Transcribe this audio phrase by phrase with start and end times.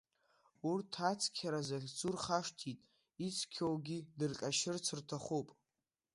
[0.71, 2.79] Урҭ ацқьара захьӡу рхашҭит,
[3.25, 5.47] ицқьоугьы дырҟаԥшьыр рҭахуп.